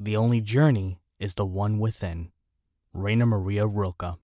[0.00, 2.32] The only journey is the one within.
[2.92, 4.18] Rainer Maria Rilke.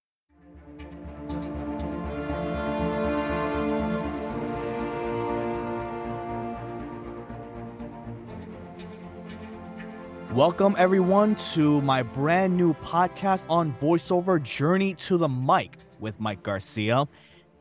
[10.32, 16.42] Welcome, everyone, to my brand new podcast on voiceover Journey to the Mic with Mike
[16.42, 17.06] Garcia.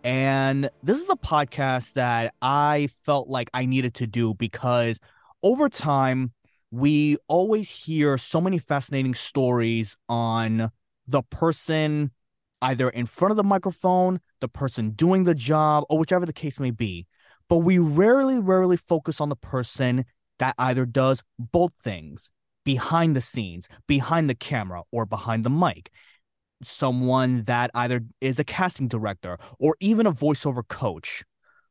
[0.04, 5.00] And this is a podcast that I felt like I needed to do because
[5.44, 6.34] over time,
[6.72, 10.72] we always hear so many fascinating stories on
[11.08, 12.12] the person
[12.62, 16.60] either in front of the microphone, the person doing the job, or whichever the case
[16.60, 17.08] may be.
[17.48, 20.06] But we rarely, rarely focus on the person
[20.40, 22.32] that either does both things
[22.64, 25.90] behind the scenes, behind the camera, or behind the mic.
[26.62, 31.24] Someone that either is a casting director or even a voiceover coach.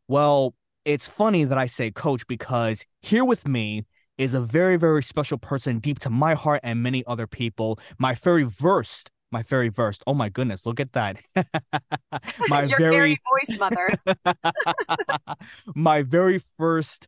[0.08, 3.84] Well, it's funny that I say coach because here with me
[4.18, 7.78] is a very, very special person deep to my heart and many other people.
[7.98, 10.02] My very versed, my very versed.
[10.06, 11.20] Oh my goodness, look at that.
[12.48, 13.88] my Your very voice mother.
[15.74, 17.06] my very first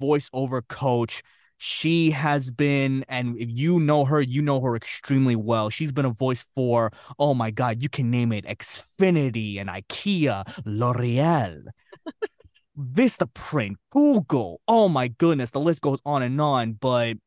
[0.00, 1.22] voiceover coach
[1.62, 5.68] she has been, and if you know her, you know her extremely well.
[5.68, 10.42] She's been a voice for, oh my God, you can name it Xfinity and IKEA,
[10.64, 11.64] L'Oreal,
[12.80, 14.60] Vistaprint, Google.
[14.66, 16.72] Oh my goodness, the list goes on and on.
[16.72, 17.18] But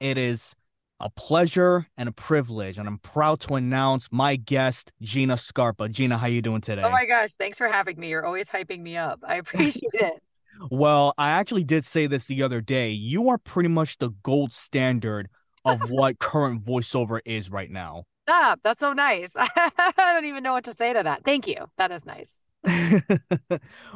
[0.00, 0.54] it is
[1.00, 5.88] a pleasure and a privilege, and I'm proud to announce my guest, Gina Scarpa.
[5.88, 6.82] Gina, how you doing oh today?
[6.82, 8.08] Oh my gosh, thanks for having me.
[8.08, 9.20] You're always hyping me up.
[9.26, 10.22] I appreciate it.
[10.70, 12.90] Well, I actually did say this the other day.
[12.90, 15.28] You are pretty much the gold standard
[15.64, 18.04] of what current voiceover is right now.
[18.28, 18.60] Stop.
[18.64, 19.34] That's so nice.
[19.38, 21.24] I don't even know what to say to that.
[21.24, 21.66] Thank you.
[21.78, 22.44] That is nice.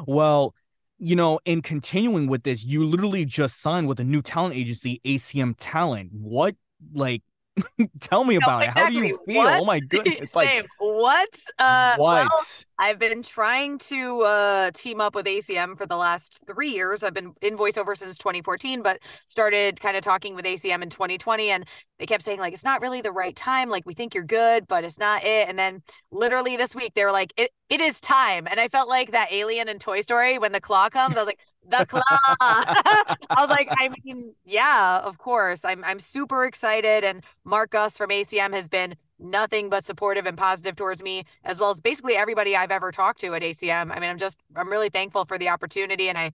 [0.06, 0.54] well,
[1.00, 5.00] you know, in continuing with this, you literally just signed with a new talent agency,
[5.04, 6.10] ACM Talent.
[6.12, 6.56] What
[6.92, 7.22] like
[8.00, 8.82] Tell me about exactly.
[8.82, 8.84] it.
[8.84, 9.42] How do you feel?
[9.42, 9.60] What?
[9.60, 10.34] Oh my goodness!
[10.34, 11.28] Like what?
[11.58, 12.28] Uh, what?
[12.28, 12.30] Well,
[12.78, 17.02] I've been trying to uh, team up with ACM for the last three years.
[17.02, 21.50] I've been in voiceover since 2014, but started kind of talking with ACM in 2020,
[21.50, 21.66] and
[21.98, 23.68] they kept saying like it's not really the right time.
[23.68, 25.48] Like we think you're good, but it's not it.
[25.48, 27.50] And then literally this week they were like it.
[27.68, 30.88] It is time, and I felt like that alien in Toy Story when the claw
[30.88, 31.16] comes.
[31.16, 32.02] I was like, the claw.
[32.40, 35.64] I was like, I mean, yeah, of course.
[35.64, 37.04] I'm I'm super excited.
[37.04, 41.60] And Mark Guss from ACM has been nothing but supportive and positive towards me, as
[41.60, 43.94] well as basically everybody I've ever talked to at ACM.
[43.94, 46.32] I mean, I'm just I'm really thankful for the opportunity and I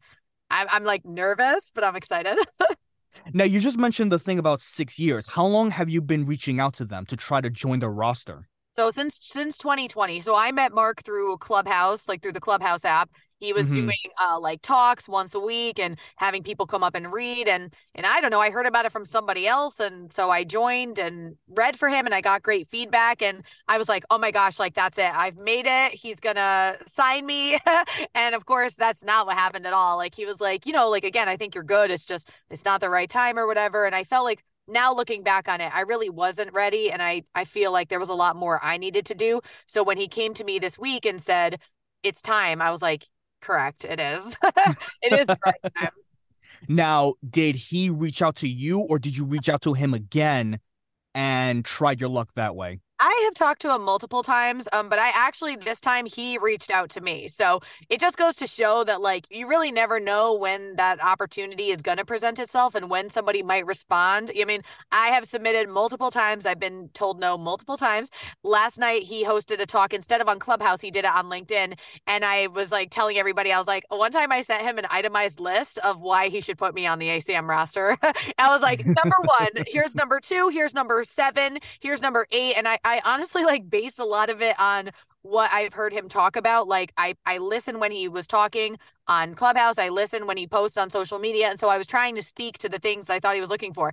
[0.51, 2.39] I'm, I'm like nervous, but I'm excited.
[3.33, 5.31] now you just mentioned the thing about six years.
[5.31, 8.49] How long have you been reaching out to them to try to join their roster?
[8.73, 10.21] So since since 2020.
[10.21, 13.11] So I met Mark through Clubhouse, like through the Clubhouse app.
[13.39, 13.87] He was mm-hmm.
[13.87, 17.75] doing uh, like talks once a week and having people come up and read and
[17.95, 20.99] and I don't know I heard about it from somebody else and so I joined
[20.99, 24.31] and read for him and I got great feedback and I was like oh my
[24.31, 27.59] gosh like that's it I've made it he's gonna sign me
[28.15, 30.89] and of course that's not what happened at all like he was like you know
[30.89, 33.85] like again I think you're good it's just it's not the right time or whatever
[33.85, 37.23] and I felt like now looking back on it i really wasn't ready and i
[37.37, 40.09] i feel like there was a lot more i needed to do so when he
[40.09, 41.61] came to me this week and said
[42.03, 43.05] it's time i was like
[43.47, 43.85] correct.
[43.85, 44.37] It is.
[45.03, 45.91] it is right time.
[46.69, 50.59] Now, did he reach out to you or did you reach out to him again
[51.15, 52.81] and tried your luck that way?
[52.99, 56.71] I have talked to him multiple times, um, but I actually this time he reached
[56.71, 57.29] out to me.
[57.29, 61.71] So it just goes to show that like you really never know when that opportunity
[61.71, 64.31] is going to present itself and when somebody might respond.
[64.41, 64.63] I mean,
[64.93, 66.47] I have submitted multiple times.
[66.47, 68.11] I've been told no multiple times.
[68.43, 71.79] Last night he hosted a talk instead of on Clubhouse, he did it on LinkedIn,
[72.07, 74.87] and I was like telling everybody, I was like, one time I sent him an
[74.91, 77.97] itemized list of why he should put me on the ACM roster.
[78.39, 82.67] I was like, number one, here's number two, here's number seven, here's number eight, and
[82.67, 84.91] I I honestly like based a lot of it on
[85.23, 86.69] what I've heard him talk about.
[86.69, 90.79] Like I I listen when he was talking on Clubhouse, I listen when he posts
[90.79, 93.35] on social media, and so I was trying to speak to the things I thought
[93.35, 93.93] he was looking for.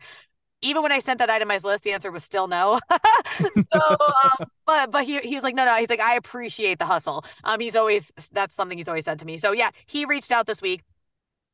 [0.61, 2.79] Even when I sent that itemized list, the answer was still no.
[2.91, 5.75] so, um, but but he he was like, no, no.
[5.77, 7.25] He's like, I appreciate the hustle.
[7.43, 9.37] Um, he's always that's something he's always said to me.
[9.37, 10.83] So yeah, he reached out this week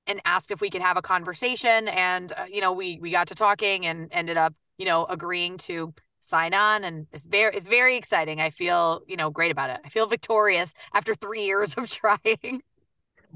[0.08, 3.30] and asked if we could have a conversation, and uh, you know, we we got
[3.30, 7.68] to talking and ended up you know agreeing to sign on and it's very it's
[7.68, 8.42] very exciting.
[8.42, 9.80] I feel you know great about it.
[9.86, 12.62] I feel victorious after three years of trying.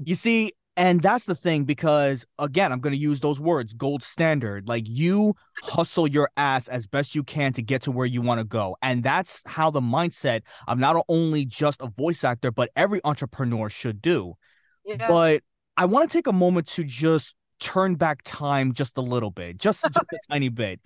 [0.02, 4.02] You see and that's the thing because again i'm going to use those words gold
[4.02, 4.68] standard.
[4.68, 8.40] Like you hustle your ass as best you can to get to where you want
[8.40, 8.76] to go.
[8.82, 13.70] And that's how the mindset of not only just a voice actor but every entrepreneur
[13.70, 14.34] should do.
[14.84, 15.08] Yeah.
[15.08, 15.42] but
[15.76, 19.56] i want to take a moment to just turn back time just a little bit
[19.56, 20.80] just just a tiny bit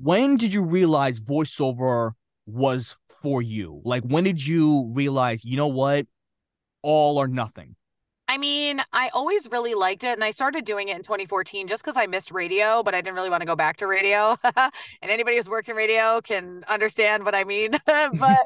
[0.00, 2.12] when did you realize voiceover
[2.46, 3.80] was for you?
[3.84, 6.06] Like, when did you realize, you know what,
[6.82, 7.76] all or nothing?
[8.26, 10.14] I mean, I always really liked it.
[10.14, 13.14] And I started doing it in 2014 just because I missed radio, but I didn't
[13.14, 14.36] really want to go back to radio.
[14.56, 14.70] and
[15.02, 17.72] anybody who's worked in radio can understand what I mean.
[17.86, 18.38] but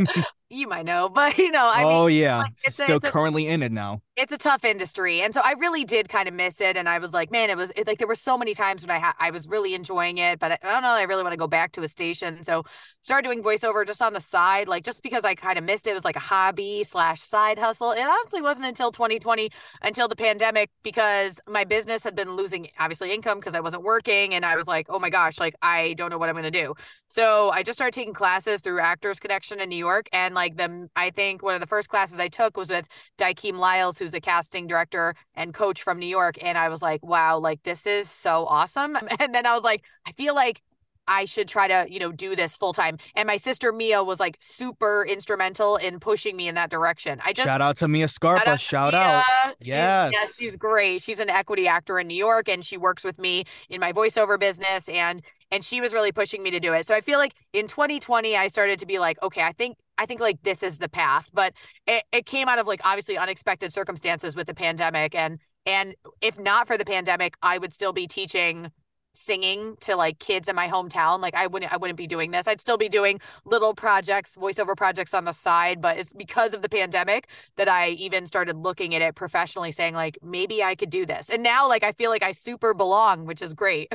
[0.50, 3.46] you might know, but you know, I oh mean, yeah, like, it's still a, currently
[3.46, 4.02] in it now.
[4.16, 6.76] It's a tough industry, and so I really did kind of miss it.
[6.76, 8.90] And I was like, man, it was it, like there were so many times when
[8.90, 11.32] I ha- I was really enjoying it, but I, I don't know, I really want
[11.32, 12.42] to go back to a station.
[12.42, 12.64] So
[13.02, 15.90] started doing voiceover just on the side, like just because I kind of missed it.
[15.90, 17.92] It was like a hobby slash side hustle.
[17.92, 19.50] It honestly wasn't until 2020,
[19.82, 24.34] until the pandemic, because my business had been losing obviously income because I wasn't working,
[24.34, 26.74] and I was like, oh my gosh, like I don't know what I'm gonna do.
[27.06, 30.88] So I just started taking classes through Actors Connection in New York, and like the
[30.96, 32.86] I think one of the first classes I took was with
[33.18, 36.42] Daikeem Lyles, who's a casting director and coach from New York.
[36.42, 38.96] And I was like, wow, like this is so awesome.
[39.20, 40.62] And then I was like, I feel like
[41.08, 42.98] I should try to, you know, do this full time.
[43.16, 47.20] And my sister Mia was like super instrumental in pushing me in that direction.
[47.24, 48.58] I just shout out to Mia Scarpa.
[48.58, 49.24] Shout out.
[49.24, 49.54] Shout out.
[49.60, 50.10] She's, yes.
[50.12, 51.02] yes, she's great.
[51.02, 54.38] She's an equity actor in New York and she works with me in my voiceover
[54.38, 56.86] business and and she was really pushing me to do it.
[56.86, 60.06] So I feel like in 2020 I started to be like, okay, I think I
[60.06, 61.52] think like this is the path, but
[61.86, 66.38] it, it came out of like obviously unexpected circumstances with the pandemic and and if
[66.38, 68.70] not for the pandemic, I would still be teaching
[69.12, 71.20] singing to like kids in my hometown.
[71.20, 72.46] Like i wouldn't i wouldn't be doing this.
[72.46, 76.62] I'd still be doing little projects voiceover projects on the side but it's because of
[76.62, 80.90] the pandemic that i even started looking at it professionally saying like maybe i could
[80.90, 81.30] do this.
[81.30, 83.92] And now like i feel like i super belong which is great.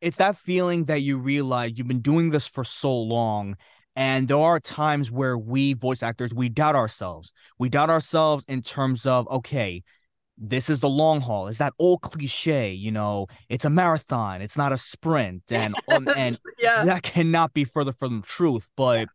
[0.00, 3.56] It's that feeling that you realize you've been doing this for so long
[3.94, 7.32] and there are times where we voice actors we doubt ourselves.
[7.58, 9.82] We doubt ourselves in terms of okay
[10.38, 11.46] this is the long haul.
[11.46, 12.72] Is that old cliche?
[12.72, 14.42] You know it's a marathon.
[14.42, 15.44] It's not a sprint.
[15.50, 16.84] And um, and yeah.
[16.84, 19.08] that cannot be further from the truth but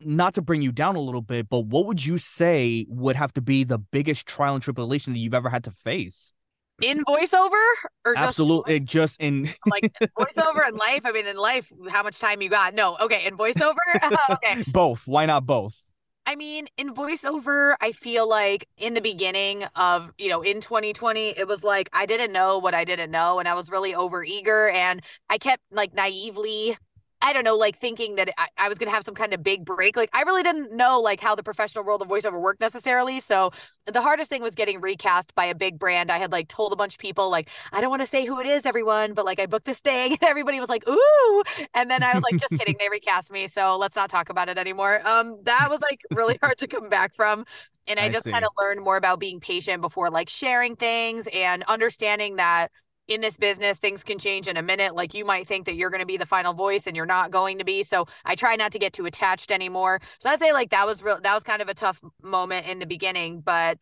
[0.00, 3.32] not to bring you down a little bit but what would you say would have
[3.32, 6.34] to be the biggest trial and tribulation that you've ever had to face
[6.82, 7.62] in voiceover
[8.04, 12.18] or just absolutely just in like voiceover and life i mean in life how much
[12.18, 15.80] time you got no okay in voiceover oh, okay both why not both
[16.26, 21.38] I mean, in voiceover, I feel like in the beginning of, you know, in 2020,
[21.38, 23.38] it was like I didn't know what I didn't know.
[23.40, 24.70] And I was really over eager.
[24.70, 26.78] And I kept like naively
[27.24, 29.42] I don't know, like thinking that I, I was going to have some kind of
[29.42, 29.96] big break.
[29.96, 33.18] Like, I really didn't know like how the professional world of voiceover worked necessarily.
[33.18, 33.50] So
[33.86, 36.12] the hardest thing was getting recast by a big brand.
[36.12, 38.40] I had like told a bunch of people, like, I don't want to say who
[38.40, 41.42] it is, everyone, but like I booked this thing and everybody was like, ooh.
[41.72, 42.76] And then I was like, just kidding.
[42.78, 43.46] They recast me.
[43.46, 45.00] So let's not talk about it anymore.
[45.08, 47.46] Um, that was like really hard to come back from.
[47.86, 51.26] And I, I just kind of learned more about being patient before like sharing things
[51.32, 52.70] and understanding that
[53.08, 54.94] in this business things can change in a minute.
[54.94, 57.30] Like you might think that you're going to be the final voice and you're not
[57.30, 60.00] going to be so i try not to get too attached anymore.
[60.20, 62.78] So i'd say like that was real that was kind of a tough moment in
[62.78, 63.78] the beginning but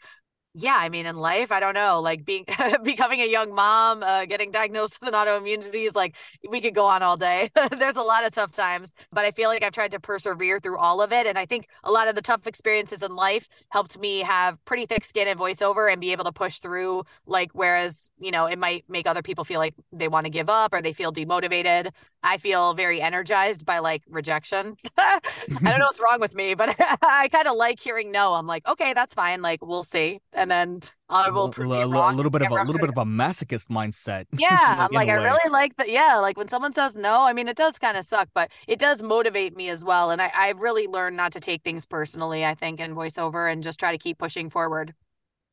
[0.54, 2.44] yeah, I mean, in life, I don't know, like being
[2.84, 6.14] becoming a young mom, uh, getting diagnosed with an autoimmune disease, like
[6.48, 7.50] we could go on all day.
[7.78, 10.78] There's a lot of tough times, but I feel like I've tried to persevere through
[10.78, 11.26] all of it.
[11.26, 14.84] And I think a lot of the tough experiences in life helped me have pretty
[14.84, 17.04] thick skin and voiceover and be able to push through.
[17.26, 20.50] Like, whereas, you know, it might make other people feel like they want to give
[20.50, 21.90] up or they feel demotivated.
[22.22, 24.76] I feel very energized by like rejection.
[24.98, 28.34] I don't know what's wrong with me, but I kind of like hearing no.
[28.34, 29.40] I'm like, okay, that's fine.
[29.40, 32.80] Like, we'll see and then I will prove a, a, little bit of a little
[32.80, 34.26] bit of a masochist mindset.
[34.38, 35.88] Yeah, I'm like I really like that.
[35.88, 38.78] Yeah, like when someone says no, I mean it does kind of suck, but it
[38.78, 40.10] does motivate me as well.
[40.10, 42.44] And I I've really learned not to take things personally.
[42.44, 44.94] I think in voiceover and just try to keep pushing forward.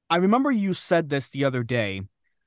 [0.10, 2.02] I remember you said this the other day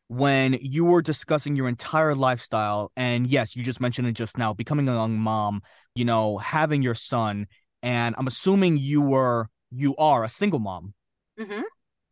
[0.08, 4.52] when you were discussing your entire lifestyle, and yes, you just mentioned it just now,
[4.52, 5.62] becoming a young mom,
[5.94, 7.46] you know, having your son,
[7.82, 10.94] and I'm assuming you were you are a single mom.
[11.38, 11.62] Mm-hmm.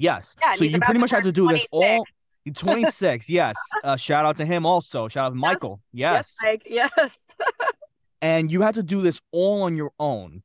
[0.00, 0.34] Yes.
[0.40, 1.68] Yeah, so you pretty much have to do 26.
[1.70, 2.04] this all
[2.52, 3.28] 26.
[3.28, 3.56] yes.
[3.84, 5.08] Uh, shout out to him also.
[5.08, 5.80] Shout out to Michael.
[5.92, 6.36] Yes.
[6.42, 6.58] Yes.
[6.66, 6.90] Yes.
[6.96, 7.16] yes.
[8.22, 10.42] and you have to do this all on your own.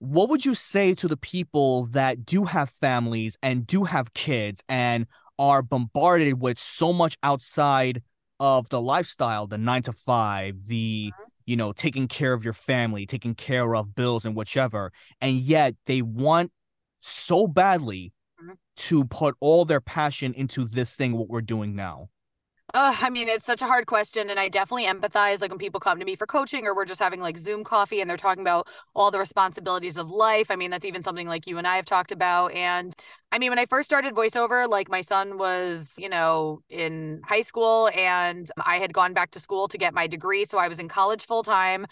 [0.00, 4.62] What would you say to the people that do have families and do have kids
[4.68, 5.06] and
[5.38, 8.02] are bombarded with so much outside
[8.38, 11.30] of the lifestyle, the nine to five, the mm-hmm.
[11.46, 15.74] you know, taking care of your family, taking care of bills and whichever, and yet
[15.86, 16.52] they want
[17.00, 18.12] so badly
[18.80, 22.08] to put all their passion into this thing what we're doing now
[22.72, 25.40] Uh, I mean, it's such a hard question, and I definitely empathize.
[25.40, 28.00] Like when people come to me for coaching, or we're just having like Zoom coffee,
[28.00, 30.52] and they're talking about all the responsibilities of life.
[30.52, 32.52] I mean, that's even something like you and I have talked about.
[32.52, 32.94] And
[33.32, 37.40] I mean, when I first started voiceover, like my son was, you know, in high
[37.40, 40.78] school, and I had gone back to school to get my degree, so I was
[40.78, 41.86] in college full time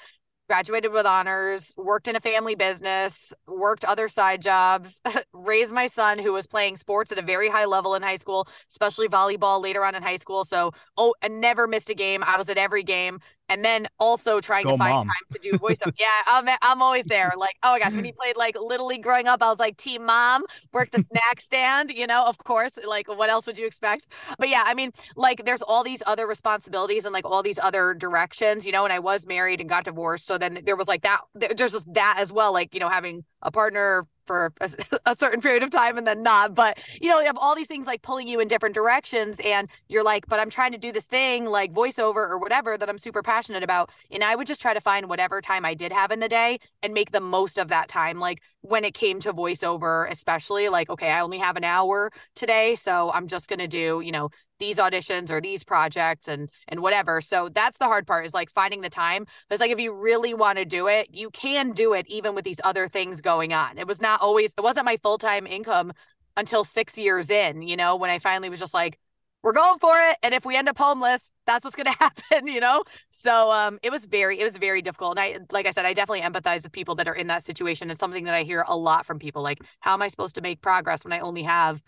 [0.48, 5.00] graduated with honors, worked in a family business, worked other side jobs,
[5.32, 8.48] raised my son who was playing sports at a very high level in high school,
[8.70, 10.44] especially volleyball later on in high school.
[10.44, 12.24] So, oh, I never missed a game.
[12.24, 15.06] I was at every game and then also trying Go to find mom.
[15.06, 15.92] time to do voiceover.
[15.98, 17.32] yeah, I'm I'm always there.
[17.36, 19.76] Like, oh my gosh, when he played like Little League growing up, I was like
[19.76, 22.78] team mom, worked the snack stand, you know, of course.
[22.84, 24.08] Like, what else would you expect?
[24.38, 27.94] But yeah, I mean, like there's all these other responsibilities and like all these other
[27.94, 30.26] directions, you know, and I was married and got divorced.
[30.26, 33.24] So then there was like that there's just that as well, like, you know, having
[33.42, 34.70] a partner for a,
[35.06, 36.54] a, certain period of time and then not.
[36.54, 39.68] But you know, you have all these things like pulling you in different directions, and
[39.88, 42.98] you're like, but I'm trying to do this thing like voiceover or whatever that I'm
[42.98, 43.90] super passionate about.
[44.12, 46.60] And I would just try to find whatever time I did have in the day
[46.84, 48.20] and make the most of that time.
[48.20, 52.76] Like when it came to voiceover, especially like, okay, I only have an hour today,
[52.76, 57.20] so I'm just gonna do, you know, these auditions or these projects and and whatever.
[57.20, 59.24] So that's the hard part is like finding the time.
[59.48, 62.34] But it's like if you really want to do it, you can do it even
[62.34, 63.78] with these other things going on.
[63.78, 65.92] It was not always it wasn't my full-time income
[66.36, 68.98] until 6 years in, you know, when I finally was just like
[69.42, 72.46] we're going for it and if we end up homeless that's what's going to happen
[72.46, 75.70] you know so um it was very it was very difficult and i like i
[75.70, 78.42] said i definitely empathize with people that are in that situation it's something that i
[78.42, 81.20] hear a lot from people like how am i supposed to make progress when i
[81.20, 81.82] only have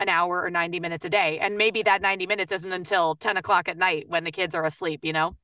[0.00, 1.38] an hour or 90 minutes a day.
[1.38, 4.64] And maybe that 90 minutes isn't until 10 o'clock at night when the kids are
[4.64, 5.36] asleep, you know?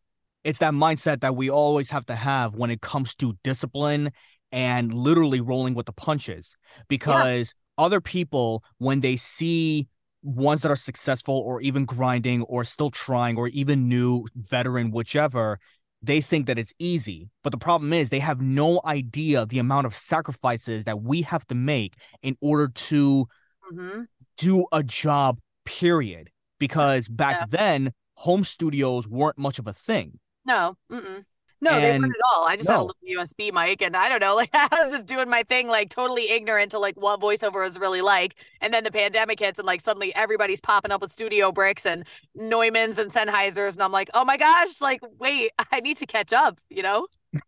[0.42, 4.10] It's that mindset that we always have to have when it comes to discipline
[4.50, 6.56] and literally rolling with the punches
[6.88, 7.84] because yeah.
[7.84, 9.86] other people, when they see
[10.22, 15.58] ones that are successful or even grinding or still trying or even new veteran, whichever,
[16.02, 17.28] they think that it's easy.
[17.44, 21.46] But the problem is they have no idea the amount of sacrifices that we have
[21.48, 23.28] to make in order to
[23.72, 24.02] mm-hmm
[24.40, 26.30] do a job, period.
[26.58, 27.46] Because back yeah.
[27.48, 30.18] then, home studios weren't much of a thing.
[30.44, 30.76] No.
[30.90, 31.24] Mm-mm.
[31.62, 32.46] No, and they weren't at all.
[32.46, 32.74] I just no.
[32.74, 35.42] had a little USB mic and I don't know, like I was just doing my
[35.42, 38.34] thing, like totally ignorant to like what voiceover is really like.
[38.60, 42.06] And then the pandemic hits and like suddenly everybody's popping up with studio bricks and
[42.38, 43.74] Neumanns and Sennheisers.
[43.74, 47.06] And I'm like, oh my gosh, like, wait, I need to catch up, you know?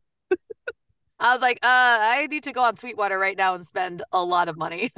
[1.19, 4.23] I was like, uh, I need to go on Sweetwater right now and spend a
[4.23, 4.91] lot of money.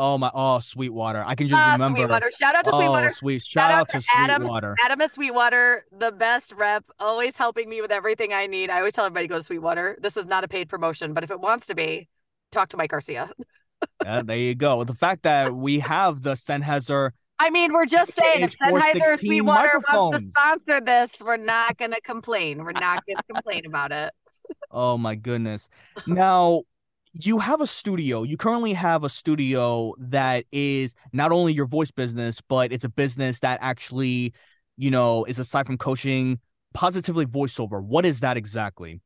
[0.00, 0.30] Oh my!
[0.32, 1.24] Oh, Sweetwater.
[1.26, 1.98] I can just ah, remember.
[1.98, 2.30] Sweetwater.
[2.38, 3.10] Shout out to oh, Sweetwater.
[3.10, 3.42] Sweet.
[3.42, 4.76] Shout, Shout out, to Adam, Sweetwater.
[4.84, 8.70] Adam at Sweetwater, the best rep, always helping me with everything I need.
[8.70, 9.98] I always tell everybody go to Sweetwater.
[10.00, 12.08] This is not a paid promotion, but if it wants to be,
[12.52, 13.32] talk to Mike Garcia.
[14.04, 14.84] yeah, there you go.
[14.84, 17.10] The fact that we have the Sennheiser.
[17.40, 21.90] I mean, we're just saying if Sennheiser Sweetwater wants to sponsor this, we're not going
[21.90, 22.62] to complain.
[22.62, 24.12] We're not going to complain about it.
[24.70, 25.68] Oh my goodness.
[26.06, 26.62] Now,
[27.12, 28.22] you have a studio.
[28.22, 32.88] You currently have a studio that is not only your voice business, but it's a
[32.88, 34.34] business that actually,
[34.76, 36.40] you know, is aside from coaching,
[36.74, 37.82] positively voiceover.
[37.82, 39.00] What is that exactly?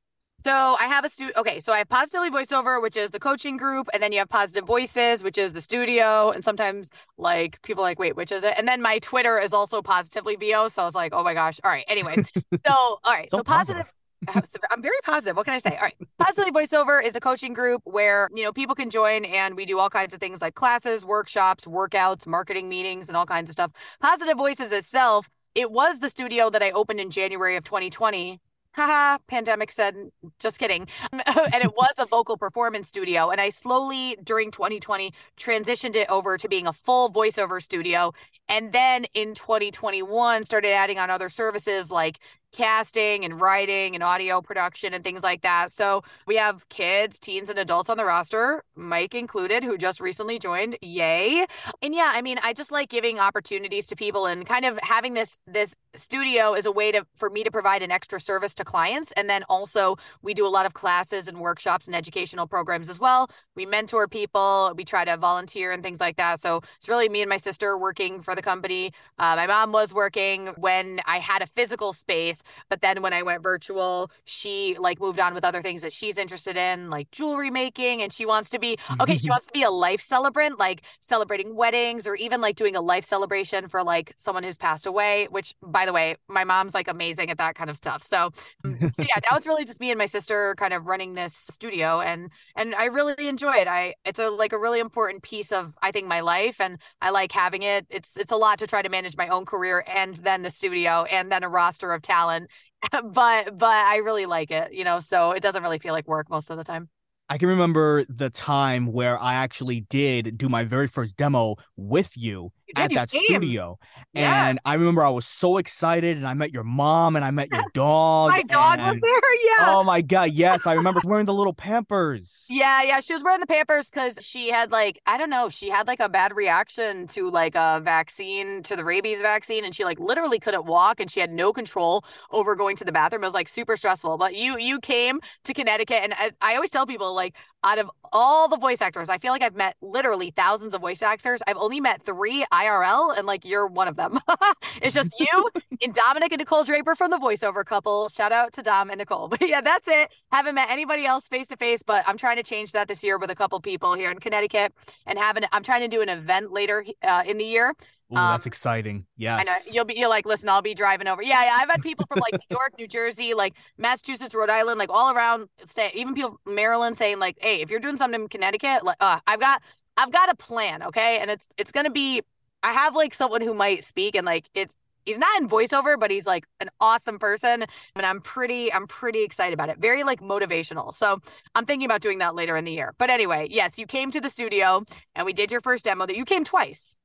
[0.45, 1.33] So I have a studio.
[1.37, 4.29] Okay, so I have Positively Voiceover, which is the coaching group, and then you have
[4.29, 6.31] Positive Voices, which is the studio.
[6.31, 8.55] And sometimes like people like, wait, which is it?
[8.59, 10.67] And then my Twitter is also Positively VO.
[10.67, 11.61] So I was like, oh my gosh.
[11.63, 11.85] All right.
[11.87, 12.17] Anyway,
[12.67, 13.83] so all right, so positive.
[13.83, 13.95] positive
[14.29, 15.37] Uh, I'm very positive.
[15.37, 15.71] What can I say?
[15.71, 15.97] All right.
[16.19, 19.79] Positively Voiceover is a coaching group where, you know, people can join and we do
[19.79, 23.73] all kinds of things like classes, workshops, workouts, marketing meetings, and all kinds of stuff.
[24.01, 28.41] Positive Voices itself, it was the studio that I opened in January of 2020
[28.75, 29.95] haha, pandemic said,
[30.39, 30.89] just kidding.
[31.13, 33.31] and it was a vocal performance studio.
[33.31, 38.13] And I slowly, during 2020, transitioned it over to being a full voiceover studio.
[38.49, 42.19] And then in 2021, started adding on other services like
[42.53, 45.71] casting and writing and audio production and things like that.
[45.71, 50.39] So we have kids, teens, and adults on the roster, Mike included, who just recently
[50.39, 50.77] joined.
[50.83, 51.47] Yay.
[51.83, 55.15] And yeah, I mean, I just like giving opportunities to people and kind of having
[55.15, 58.65] this this studio is a way to for me to provide an extra service to
[58.65, 59.13] clients.
[59.13, 62.99] And then also we do a lot of classes and workshops and educational programs as
[62.99, 63.29] well.
[63.55, 66.41] We mentor people, we try to volunteer and things like that.
[66.41, 68.93] So it's really me and my sister working for the company.
[69.19, 72.65] Uh, my mom was working when I had a physical space business.
[72.69, 76.19] But then when I went virtual, she like moved on with other things that she's
[76.19, 78.03] interested in, like jewelry making.
[78.03, 81.55] And she wants to be, okay, she wants to be a life celebrant, like celebrating
[81.55, 85.55] weddings or even like doing a life celebration for like someone who's passed away, which
[85.63, 88.03] by the way, my mom's like amazing at that kind of stuff.
[88.03, 88.31] So,
[88.65, 91.35] um, so yeah, now it's really just me and my sister kind of running this
[91.35, 93.69] studio and, and I really enjoy it.
[93.69, 97.11] I, it's a, like a really important piece of, I think my life and I
[97.11, 97.87] like having it.
[97.91, 101.05] It's, it's a lot to try to manage my own career and then the studio
[101.11, 102.32] and then a roster of talent.
[102.93, 106.29] but, but I really like it, you know, so it doesn't really feel like work
[106.31, 106.89] most of the time.
[107.29, 112.17] I can remember the time where I actually did do my very first demo with
[112.17, 113.23] you, at that came.
[113.23, 113.79] studio.
[114.13, 114.49] Yeah.
[114.49, 117.51] And I remember I was so excited and I met your mom and I met
[117.51, 118.31] your dog.
[118.33, 119.13] My dog was there.
[119.43, 119.67] Yeah.
[119.71, 120.67] Oh my god, yes.
[120.67, 122.47] I remember wearing the little pampers.
[122.49, 125.69] Yeah, yeah, she was wearing the Pampers because she had like I don't know, she
[125.69, 129.85] had like a bad reaction to like a vaccine to the rabies vaccine, and she
[129.85, 133.25] like literally couldn't walk, and she had no control over going to the bathroom.
[133.25, 134.17] It was like super stressful.
[134.19, 137.91] But you you came to Connecticut, and I, I always tell people like out of
[138.13, 141.43] all the voice actors, I feel like I've met literally thousands of voice actors.
[141.47, 144.19] I've only met three IRL, and like you're one of them.
[144.83, 145.51] it's just you
[145.83, 148.09] and Dominic and Nicole Draper from the voiceover couple.
[148.09, 149.29] Shout out to Dom and Nicole.
[149.33, 150.13] But yeah, that's it.
[150.31, 153.19] Haven't met anybody else face to face, but I'm trying to change that this year
[153.19, 154.73] with a couple people here in Connecticut
[155.07, 155.45] and having.
[155.53, 157.75] I'm trying to do an event later uh, in the year.
[158.13, 159.07] Ooh, that's Um, exciting.
[159.17, 159.41] Yes.
[159.41, 159.95] I know you'll be.
[159.97, 161.23] You're like, listen, I'll be driving over.
[161.23, 161.57] Yeah, yeah.
[161.61, 165.15] I've had people from like New York, New Jersey, like Massachusetts, Rhode Island, like all
[165.15, 165.49] around.
[165.67, 169.21] Say even people Maryland saying like, hey, if you're doing something in Connecticut, like, uh,
[169.27, 169.63] I've got,
[169.97, 170.83] I've got a plan.
[170.85, 172.23] Okay, and it's it's gonna be.
[172.63, 174.77] I have like someone who might speak and like it's.
[175.05, 177.65] He's not in voiceover, but he's like an awesome person,
[177.97, 179.79] and I'm pretty, I'm pretty excited about it.
[179.79, 180.95] Very like motivational.
[180.95, 181.19] So
[181.57, 182.95] I'm thinking about doing that later in the year.
[182.99, 184.85] But anyway, yes, you came to the studio
[185.17, 186.07] and we did your first demo.
[186.07, 186.99] That you came twice.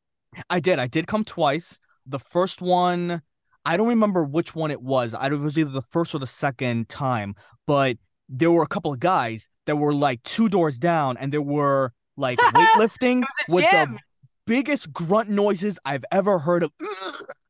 [0.48, 0.78] I did.
[0.78, 1.80] I did come twice.
[2.06, 3.24] The first one,
[3.66, 5.14] I don't remember which one it was.
[5.14, 7.36] I it was either the first or the second time,
[7.66, 7.98] but
[8.30, 11.94] there were a couple of guys that were like two doors down, and they were
[12.16, 14.00] like weightlifting It with the.
[14.48, 16.72] Biggest grunt noises I've ever heard of.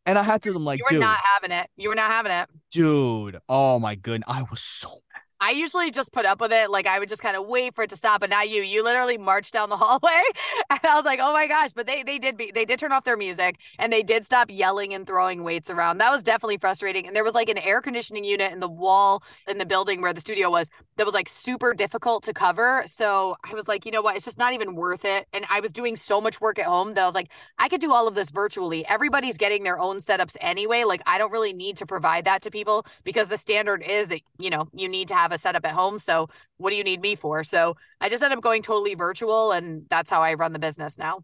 [0.05, 1.69] And I had to, I'm like, You were dude, not having it.
[1.75, 2.47] You were not having it.
[2.71, 4.99] dude, oh my goodness, I was so
[5.39, 6.69] I usually just put up with it.
[6.69, 8.61] Like I would just kind of wait for it to stop, but not you.
[8.61, 10.21] You literally marched down the hallway,
[10.69, 12.91] and I was like, "Oh my gosh!" But they they did be they did turn
[12.91, 15.99] off their music and they did stop yelling and throwing weights around.
[15.99, 17.07] That was definitely frustrating.
[17.07, 20.13] And there was like an air conditioning unit in the wall in the building where
[20.13, 22.83] the studio was that was like super difficult to cover.
[22.87, 24.15] So I was like, you know what?
[24.15, 25.27] It's just not even worth it.
[25.33, 27.29] And I was doing so much work at home that I was like,
[27.59, 28.85] I could do all of this virtually.
[28.87, 30.83] Everybody's getting their own setups anyway.
[30.83, 34.21] Like I don't really need to provide that to people because the standard is that,
[34.39, 35.99] you know, you need to have a setup at home.
[35.99, 37.43] So what do you need me for?
[37.43, 40.97] So I just end up going totally virtual and that's how I run the business
[40.97, 41.23] now.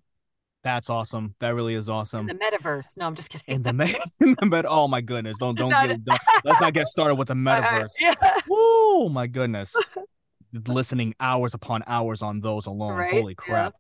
[0.64, 1.36] That's awesome.
[1.40, 2.30] That really is awesome.
[2.30, 2.96] In the metaverse.
[2.98, 3.44] No, I'm just kidding.
[3.54, 6.74] In the me- in the med- oh my goodness, don't don't get don't, let's not
[6.74, 7.90] get started with the All right, metaverse.
[8.00, 8.14] Yeah.
[8.48, 9.76] Woo, my goodness.
[10.68, 12.96] Listening hours upon hours on those alone.
[12.98, 13.12] Right?
[13.14, 13.46] Holy Yeah.
[13.46, 13.74] crap.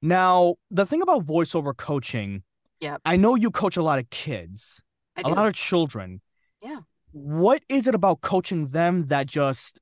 [0.00, 2.42] Now, the thing about voiceover coaching,
[2.80, 2.96] Yeah.
[3.04, 4.82] I know you coach a lot of kids,
[5.16, 6.20] a lot of children.
[6.62, 6.80] Yeah.
[7.12, 9.78] What is it about coaching them that just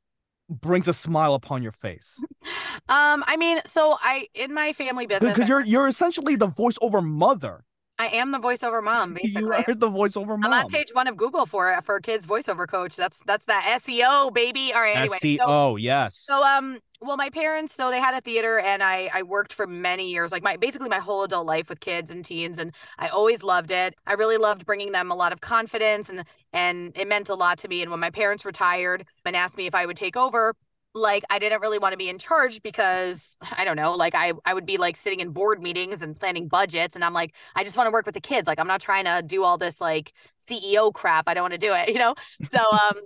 [0.48, 2.22] brings a smile upon your face?
[2.88, 7.04] Um, I mean, so I in my family business, Because you're you're essentially the voiceover
[7.04, 7.64] mother.
[8.00, 9.12] I am the voiceover mom.
[9.22, 10.46] Basically, You are the voiceover mom.
[10.46, 12.96] I'm on page one of Google for it for kids voiceover coach.
[12.96, 14.72] That's that's that SEO baby.
[14.72, 14.96] All right.
[14.96, 16.16] Anyway, so- SEO, yes.
[16.16, 19.66] So um well my parents so they had a theater and I I worked for
[19.66, 23.08] many years like my basically my whole adult life with kids and teens and I
[23.08, 23.94] always loved it.
[24.06, 27.58] I really loved bringing them a lot of confidence and and it meant a lot
[27.58, 30.54] to me and when my parents retired and asked me if I would take over
[30.94, 34.32] like I didn't really want to be in charge because I don't know like I
[34.44, 37.62] I would be like sitting in board meetings and planning budgets and I'm like I
[37.62, 39.80] just want to work with the kids like I'm not trying to do all this
[39.80, 42.96] like CEO crap I don't want to do it you know so um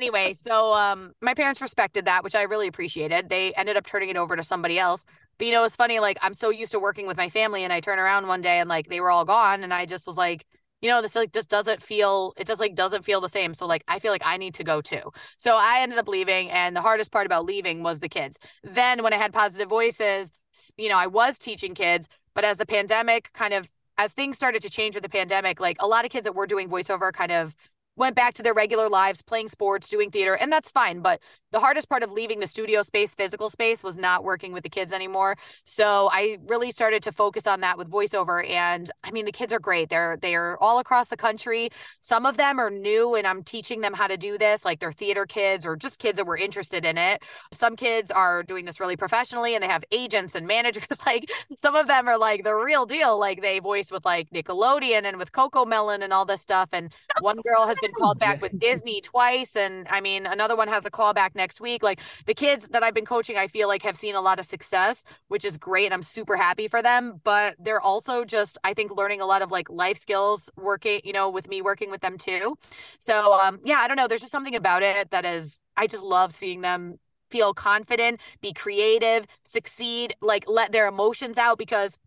[0.00, 3.28] anyway, so um my parents respected that, which I really appreciated.
[3.28, 5.04] They ended up turning it over to somebody else.
[5.38, 7.72] But you know, it's funny, like I'm so used to working with my family and
[7.72, 10.16] I turn around one day and like they were all gone and I just was
[10.16, 10.46] like,
[10.82, 13.54] you know, this like just doesn't feel it just like doesn't feel the same.
[13.54, 15.12] So like I feel like I need to go too.
[15.36, 18.38] So I ended up leaving and the hardest part about leaving was the kids.
[18.62, 20.32] Then when I had positive voices,
[20.76, 24.62] you know, I was teaching kids, but as the pandemic kind of as things started
[24.62, 27.32] to change with the pandemic, like a lot of kids that were doing voiceover kind
[27.32, 27.56] of
[27.96, 31.00] went back to their regular lives, playing sports, doing theater, and that's fine.
[31.00, 31.20] But
[31.52, 34.68] the hardest part of leaving the studio space, physical space, was not working with the
[34.70, 35.36] kids anymore.
[35.64, 38.48] So I really started to focus on that with voiceover.
[38.48, 39.88] And I mean, the kids are great.
[39.88, 41.70] They're they're all across the country.
[42.00, 44.92] Some of them are new, and I'm teaching them how to do this, like they're
[44.92, 47.22] theater kids or just kids that were interested in it.
[47.52, 50.86] Some kids are doing this really professionally, and they have agents and managers.
[51.06, 53.18] like some of them are like the real deal.
[53.18, 56.70] Like they voice with like Nickelodeon and with CoComelon and all this stuff.
[56.72, 60.68] And one girl has been called back with Disney twice, and I mean, another one
[60.68, 61.82] has a callback next week.
[61.82, 64.44] Like the kids that I've been coaching, I feel like have seen a lot of
[64.44, 65.86] success, which is great.
[65.86, 67.20] And I'm super happy for them.
[67.24, 71.12] But they're also just, I think, learning a lot of like life skills working, you
[71.12, 72.56] know, with me working with them too.
[72.98, 74.08] So, um, yeah, I don't know.
[74.08, 76.98] There's just something about it that is, I just love seeing them
[77.30, 81.98] feel confident, be creative, succeed, like let their emotions out because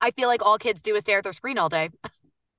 [0.00, 1.90] I feel like all kids do is stare at their screen all day.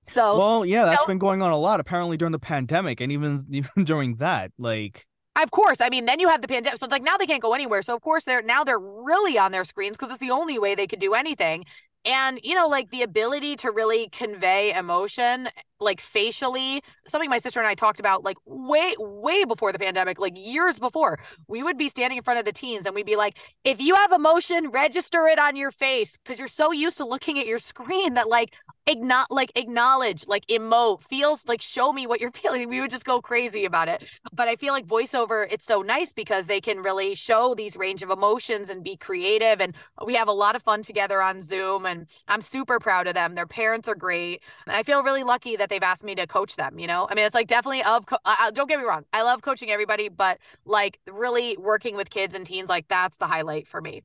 [0.07, 3.01] So well, yeah, that's you know, been going on a lot apparently during the pandemic,
[3.01, 5.07] and even even during that, like
[5.43, 5.81] of course.
[5.81, 6.79] I mean, then you have the pandemic.
[6.79, 7.81] So it's like now they can't go anywhere.
[7.81, 10.75] So of course they're now they're really on their screens because it's the only way
[10.75, 11.65] they could do anything.
[12.05, 17.59] And you know, like the ability to really convey emotion like facially something my sister
[17.59, 21.19] and i talked about like way way before the pandemic like years before.
[21.47, 23.95] We would be standing in front of the teens and we'd be like if you
[23.95, 27.59] have emotion register it on your face because you're so used to looking at your
[27.59, 28.53] screen that like
[28.87, 33.05] igno- like acknowledge like emote feels like show me what you're feeling we would just
[33.05, 34.03] go crazy about it.
[34.33, 38.03] But i feel like voiceover it's so nice because they can really show these range
[38.03, 41.85] of emotions and be creative and we have a lot of fun together on zoom
[41.85, 43.35] and i'm super proud of them.
[43.35, 46.27] Their parents are great and i feel really lucky that that they've asked me to
[46.27, 46.77] coach them.
[46.77, 48.05] You know, I mean, it's like definitely of.
[48.05, 52.09] Co- I, don't get me wrong, I love coaching everybody, but like really working with
[52.09, 54.03] kids and teens, like that's the highlight for me.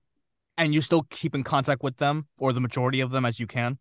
[0.57, 3.47] And you still keep in contact with them, or the majority of them, as you
[3.47, 3.79] can.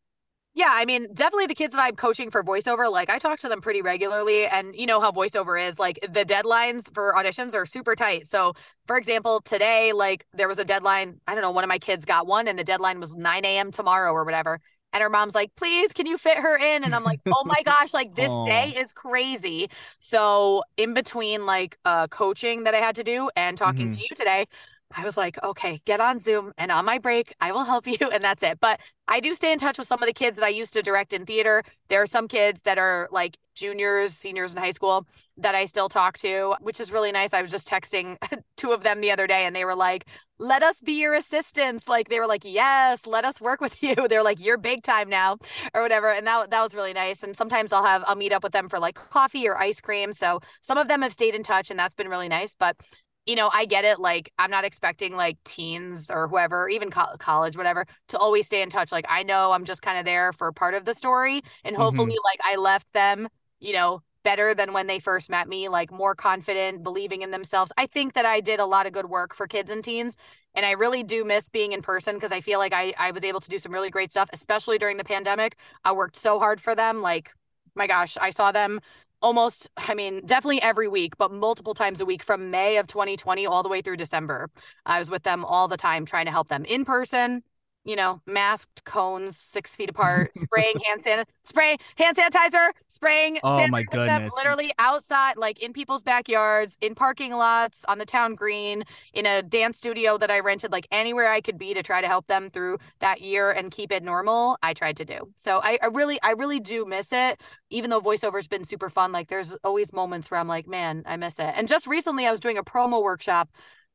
[0.55, 3.49] Yeah, I mean, definitely the kids that I'm coaching for voiceover, like I talk to
[3.49, 4.45] them pretty regularly.
[4.45, 8.27] And you know how voiceover is like the deadlines for auditions are super tight.
[8.27, 8.53] So,
[8.87, 11.21] for example, today, like there was a deadline.
[11.27, 13.71] I don't know, one of my kids got one, and the deadline was 9 a.m.
[13.71, 14.59] tomorrow or whatever.
[14.91, 16.83] And her mom's like, please, can you fit her in?
[16.83, 19.69] And I'm like, oh my gosh, like this day is crazy.
[19.99, 23.95] So, in between like uh, coaching that I had to do and talking mm-hmm.
[23.95, 24.47] to you today,
[24.95, 28.09] I was like, okay, get on Zoom and on my break, I will help you.
[28.11, 28.59] And that's it.
[28.59, 30.81] But I do stay in touch with some of the kids that I used to
[30.81, 31.63] direct in theater.
[31.87, 35.05] There are some kids that are like juniors, seniors in high school
[35.37, 37.33] that I still talk to, which is really nice.
[37.33, 38.17] I was just texting
[38.57, 40.05] two of them the other day and they were like,
[40.37, 41.87] let us be your assistants.
[41.87, 43.95] Like they were like, yes, let us work with you.
[44.07, 45.37] They're like, you're big time now
[45.73, 46.09] or whatever.
[46.11, 47.23] And that, that was really nice.
[47.23, 50.13] And sometimes I'll have, I'll meet up with them for like coffee or ice cream.
[50.13, 52.55] So some of them have stayed in touch and that's been really nice.
[52.55, 52.77] But
[53.29, 53.99] you know, I get it.
[53.99, 58.63] Like, I'm not expecting like teens or whoever, even co- college, whatever, to always stay
[58.63, 58.91] in touch.
[58.91, 61.43] Like, I know I'm just kind of there for part of the story.
[61.63, 62.25] And hopefully, mm-hmm.
[62.25, 63.27] like, I left them,
[63.59, 67.71] you know, better than when they first met me, like more confident, believing in themselves.
[67.77, 70.17] I think that I did a lot of good work for kids and teens.
[70.55, 73.23] And I really do miss being in person because I feel like I, I was
[73.23, 75.55] able to do some really great stuff, especially during the pandemic.
[75.83, 77.03] I worked so hard for them.
[77.03, 77.31] Like,
[77.75, 78.79] my gosh, I saw them
[79.21, 83.45] almost, I mean, definitely every week, but multiple times a week from May of 2020
[83.45, 84.49] all the way through December.
[84.85, 87.43] I was with them all the time trying to help them in person
[87.85, 93.39] you know, masked cones six feet apart, spraying hand san spray hand sanitizer, spraying.
[93.43, 94.33] Oh my goodness!
[94.35, 99.41] literally outside, like in people's backyards, in parking lots, on the town green, in a
[99.41, 102.49] dance studio that I rented, like anywhere I could be to try to help them
[102.49, 104.57] through that year and keep it normal.
[104.61, 105.31] I tried to do.
[105.35, 107.41] So I, I really, I really do miss it.
[107.69, 111.17] Even though voiceover's been super fun, like there's always moments where I'm like, man, I
[111.17, 111.53] miss it.
[111.55, 113.49] And just recently, I was doing a promo workshop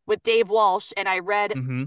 [0.07, 1.53] with Dave Walsh, and I read.
[1.53, 1.85] Mm-hmm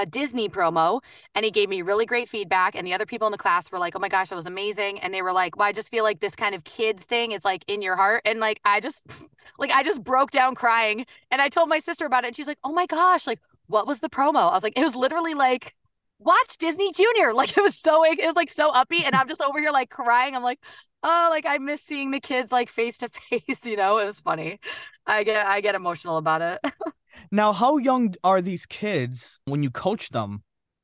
[0.00, 1.02] a Disney promo
[1.34, 2.74] and he gave me really great feedback.
[2.74, 4.98] And the other people in the class were like, oh my gosh, that was amazing.
[5.00, 7.44] And they were like, well, I just feel like this kind of kids thing is
[7.44, 8.22] like in your heart.
[8.24, 9.06] And like, I just,
[9.58, 11.04] like, I just broke down crying.
[11.30, 12.28] And I told my sister about it.
[12.28, 14.50] And she's like, oh my gosh, like, what was the promo?
[14.50, 15.74] I was like, it was literally like,
[16.18, 17.32] watch Disney Junior.
[17.40, 19.04] Like, it was so, it was like so uppy.
[19.04, 20.34] And I'm just over here like crying.
[20.34, 20.60] I'm like,
[21.02, 24.20] oh, like I miss seeing the kids like face to face, you know, it was
[24.20, 24.60] funny.
[25.06, 26.72] I get, I get emotional about it.
[27.30, 30.42] Now, how young are these kids when you coach them?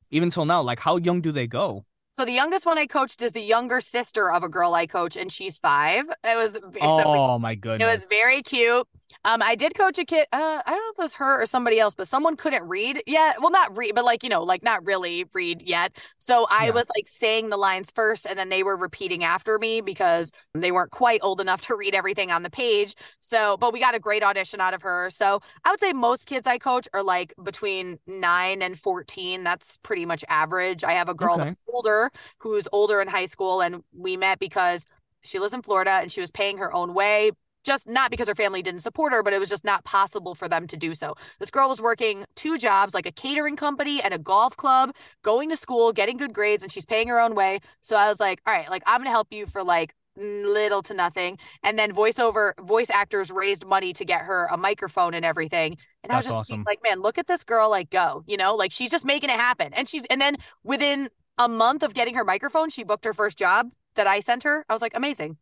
[0.09, 1.85] Even till now, like how young do they go?
[2.11, 5.15] So the youngest one I coached is the younger sister of a girl I coach,
[5.15, 6.05] and she's five.
[6.23, 8.87] It was oh so my goodness, it was very cute.
[9.27, 10.25] Um, I did coach a kid.
[10.31, 13.03] Uh, I don't know if it was her or somebody else, but someone couldn't read
[13.05, 13.35] yet.
[13.41, 15.97] Well, not read, but like you know, like not really read yet.
[16.17, 16.71] So I yeah.
[16.71, 20.71] was like saying the lines first, and then they were repeating after me because they
[20.71, 22.95] weren't quite old enough to read everything on the page.
[23.19, 25.09] So, but we got a great audition out of her.
[25.09, 29.43] So I would say most kids I coach are like between nine and fourteen.
[29.43, 30.85] That's pretty much average.
[30.85, 31.43] I have a girl okay.
[31.43, 34.87] that's older who's older in high school, and we met because
[35.21, 37.31] she lives in Florida and she was paying her own way
[37.67, 40.47] just not because her family didn't support her, but it was just not possible for
[40.49, 41.13] them to do so.
[41.39, 45.49] This girl was working two jobs, like a catering company and a golf club, going
[45.49, 47.59] to school, getting good grades, and she's paying her own way.
[47.81, 50.93] So I was like, all right, like I'm gonna help you for like little to
[50.93, 51.37] nothing.
[51.63, 55.77] And then voiceover voice actors raised money to get her a microphone and everything.
[56.03, 56.63] And That's I was just awesome.
[56.65, 59.39] like, man, look at this girl like go, you know, like she's just making it
[59.39, 59.73] happen.
[59.73, 63.37] And she's and then within a month of getting her microphone, she booked her first
[63.37, 64.65] job that I sent her.
[64.69, 65.37] I was like, amazing.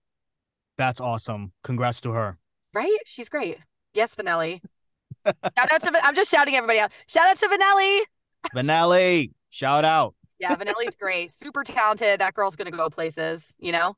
[0.78, 1.54] That's awesome.
[1.64, 2.38] Congrats to her.
[2.74, 2.98] Right?
[3.06, 3.58] She's great.
[3.94, 4.62] Yes, Vanelli.
[5.26, 6.92] shout out to I'm just shouting everybody out.
[7.08, 8.02] Shout out to Vanelli.
[8.56, 10.16] Vanelli, shout out.
[10.40, 11.32] Yeah, Vanelli's great.
[11.32, 12.20] Super talented.
[12.20, 13.96] That girl's gonna go places, you know?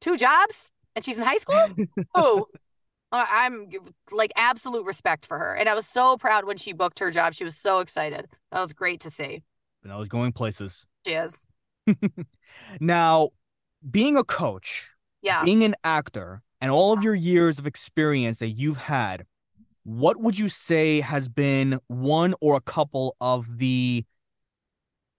[0.00, 0.70] Two jobs?
[0.94, 1.68] And she's in high school?
[2.14, 2.46] oh.
[3.10, 3.70] I'm
[4.10, 5.54] like absolute respect for her.
[5.54, 7.32] And I was so proud when she booked her job.
[7.32, 8.28] She was so excited.
[8.52, 9.44] That was great to see.
[9.82, 10.86] Vanelli's going places.
[11.06, 11.46] She is.
[12.80, 13.30] now,
[13.88, 14.90] being a coach,
[15.22, 19.24] yeah, being an actor, and all of your years of experience that you've had,
[19.84, 24.04] what would you say has been one or a couple of the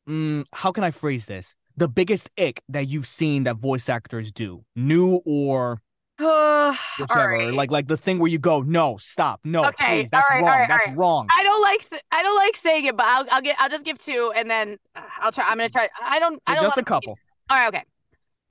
[0.07, 1.55] mm, how can I phrase this?
[1.77, 5.81] The biggest ick that you've seen that voice actors do, new or
[6.19, 7.51] uh, whichever.
[7.53, 10.91] Like like the thing where you go, no, stop, no, okay, please, that's wrong, that's
[10.97, 11.27] wrong.
[11.35, 13.97] I don't like I don't like saying it, but I'll I'll get I'll just give
[13.97, 15.45] two, and then uh, I'll try.
[15.47, 15.87] I'm gonna try.
[16.03, 16.41] I don't.
[16.45, 17.17] I don't just a couple.
[17.49, 17.83] All right, okay.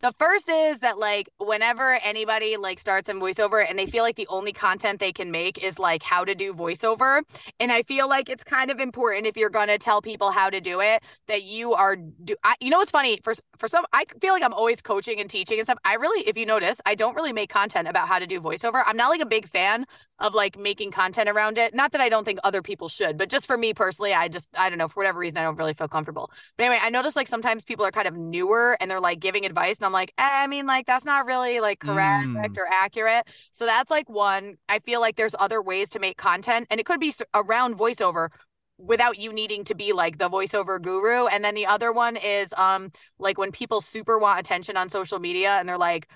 [0.00, 4.14] The first is that like whenever anybody like starts in voiceover and they feel like
[4.16, 7.22] the only content they can make is like how to do voiceover
[7.58, 10.60] and I feel like it's kind of important if you're to tell people how to
[10.60, 14.04] do it that you are do I, you know what's funny for for some I
[14.20, 15.78] feel like I'm always coaching and teaching and stuff.
[15.84, 18.82] I really if you notice, I don't really make content about how to do voiceover.
[18.86, 19.84] I'm not like a big fan
[20.20, 21.74] of like making content around it.
[21.74, 24.48] Not that I don't think other people should, but just for me personally, I just
[24.56, 26.30] I don't know for whatever reason I don't really feel comfortable.
[26.56, 29.44] But anyway, I notice like sometimes people are kind of newer and they're like giving
[29.44, 32.56] advice, and I'm like, eh, I mean, like that's not really like correct mm.
[32.56, 33.26] or accurate.
[33.52, 34.56] So that's like one.
[34.68, 38.28] I feel like there's other ways to make content, and it could be around voiceover
[38.76, 42.54] without you needing to be like the voiceover guru and then the other one is
[42.56, 46.06] um like when people super want attention on social media and they're like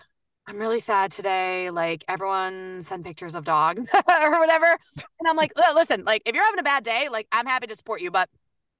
[0.47, 1.71] I'm really sad today.
[1.71, 4.67] Like everyone send pictures of dogs or whatever.
[4.67, 7.77] And I'm like, listen, like if you're having a bad day, like I'm happy to
[7.77, 8.11] support you.
[8.11, 8.29] But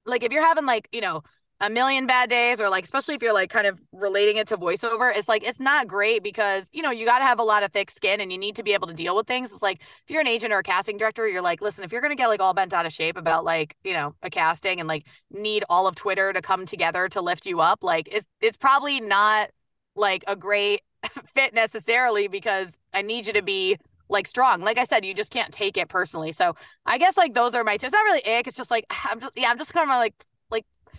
[0.05, 1.23] like if you're having like, you know,
[1.63, 4.57] a million bad days or like especially if you're like kind of relating it to
[4.57, 7.63] voiceover it's like it's not great because you know you got to have a lot
[7.63, 9.79] of thick skin and you need to be able to deal with things it's like
[9.79, 12.15] if you're an agent or a casting director you're like listen if you're going to
[12.15, 15.05] get like all bent out of shape about like you know a casting and like
[15.31, 18.99] need all of twitter to come together to lift you up like it's it's probably
[18.99, 19.49] not
[19.95, 20.81] like a great
[21.33, 23.77] fit necessarily because I need you to be
[24.09, 24.61] like strong.
[24.61, 26.31] Like I said, you just can't take it personally.
[26.31, 27.87] So I guess like those are my two.
[27.87, 28.47] It's not really ick.
[28.47, 30.13] It's just like I'm just yeah, I'm just kind of like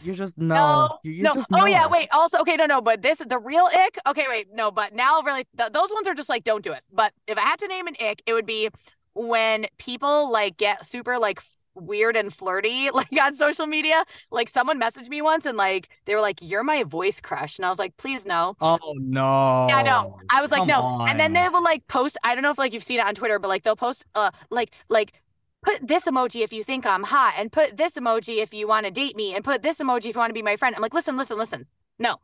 [0.05, 1.33] you're just no, no, you, no.
[1.33, 2.09] Just oh yeah, wait.
[2.13, 3.99] Also, okay, no, no, but this the real ick.
[4.07, 6.83] Okay, wait, no, but now really th- those ones are just like don't do it.
[6.93, 8.69] But if I had to name an ick, it would be
[9.15, 11.41] when people like get super like
[11.75, 14.05] weird and flirty like on social media.
[14.31, 17.67] Like someone messaged me once and like they were like, "You're my voice crush," and
[17.67, 19.67] I was like, "Please no." Oh no.
[19.69, 20.19] Yeah, I know.
[20.31, 20.81] I was like, Come no.
[20.83, 21.09] On.
[21.09, 22.19] And then they will like post.
[22.23, 24.31] I don't know if like you've seen it on Twitter, but like they'll post uh
[24.51, 25.13] like like
[25.65, 28.87] put this emoji if you think I'm hot, and put this emoji if you want
[28.87, 30.75] to date me, and put this emoji if you want to be my friend.
[30.77, 31.67] I'm like, listen, listen, listen.
[31.99, 32.19] No,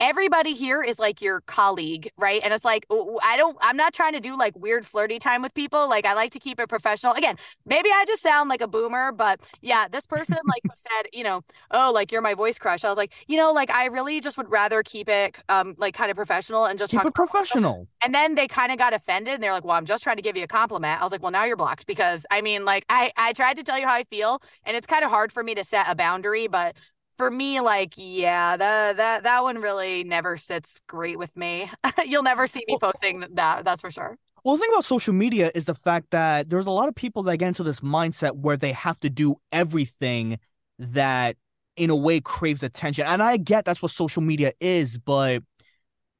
[0.00, 2.40] everybody here is like your colleague, right?
[2.44, 5.54] And it's like, I don't, I'm not trying to do like weird flirty time with
[5.54, 5.88] people.
[5.88, 7.12] Like, I like to keep it professional.
[7.12, 11.24] Again, maybe I just sound like a boomer, but yeah, this person like said, you
[11.24, 12.84] know, oh, like you're my voice crush.
[12.84, 15.94] I was like, you know, like I really just would rather keep it, um, like
[15.94, 17.88] kind of professional and just keep it professional.
[18.02, 20.22] And then they kind of got offended and they're like, well, I'm just trying to
[20.22, 21.00] give you a compliment.
[21.00, 23.62] I was like, well, now you're blocked because I mean, like I, I tried to
[23.62, 25.94] tell you how I feel and it's kind of hard for me to set a
[25.94, 26.76] boundary, but
[27.16, 31.70] for me, like, yeah, that that that one really never sits great with me.
[32.06, 33.64] You'll never see me posting that.
[33.64, 34.16] That's for sure.
[34.44, 37.22] Well, the thing about social media is the fact that there's a lot of people
[37.24, 40.38] that get into this mindset where they have to do everything
[40.78, 41.36] that,
[41.76, 43.06] in a way, craves attention.
[43.06, 45.42] And I get that's what social media is, but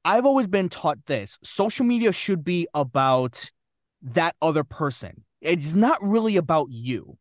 [0.03, 3.51] I've always been taught this: social media should be about
[4.01, 5.23] that other person.
[5.41, 7.17] It's not really about you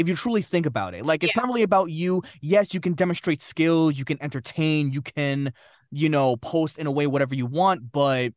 [0.00, 1.04] if you truly think about it.
[1.04, 1.42] Like it's yeah.
[1.42, 2.22] not really about you.
[2.40, 5.52] Yes, you can demonstrate skills, you can entertain, you can,
[5.90, 8.32] you know, post in a way whatever you want, but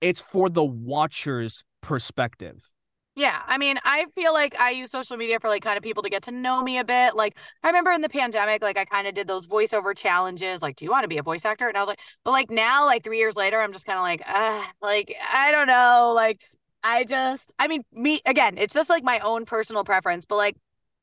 [0.00, 2.70] it's for the watcher's perspective.
[3.16, 6.04] Yeah, I mean, I feel like I use social media for like kind of people
[6.04, 7.16] to get to know me a bit.
[7.16, 10.62] Like, I remember in the pandemic, like I kind of did those voiceover challenges.
[10.62, 11.66] Like, do you want to be a voice actor?
[11.66, 14.04] And I was like, but like now, like three years later, I'm just kind of
[14.04, 16.42] like, ah, like I don't know, like
[16.84, 20.56] I just, I mean, me again, it's just like my own personal preference, but like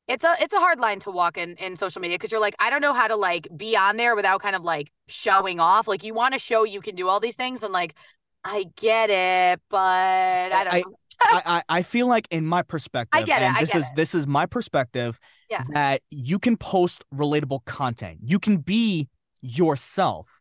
[0.08, 2.54] it's a it's a hard line to walk in in social media because you're like
[2.58, 5.88] I don't know how to like be on there without kind of like showing off.
[5.88, 7.94] Like you want to show you can do all these things and like
[8.44, 10.74] I get it, but I don't.
[10.74, 13.96] I I, I feel like in my perspective, I get it, this get is it.
[13.96, 15.18] this is my perspective
[15.50, 15.62] Yeah.
[15.70, 18.18] that you can post relatable content.
[18.22, 19.08] You can be
[19.40, 20.40] yourself,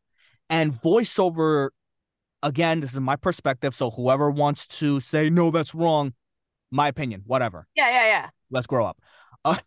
[0.49, 1.69] and voiceover.
[2.43, 3.73] Again, this is my perspective.
[3.73, 6.13] So whoever wants to say no, that's wrong.
[6.69, 7.67] My opinion, whatever.
[7.75, 8.99] Yeah, yeah, yeah, Let's grow up.
[9.45, 9.57] Uh.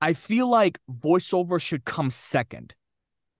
[0.00, 2.74] I feel like voiceover should come second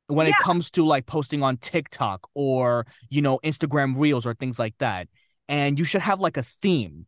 [0.08, 4.58] when it comes to like posting on TikTok or you know Instagram Reels or things
[4.58, 5.08] like that.
[5.48, 7.06] And you should have like a theme.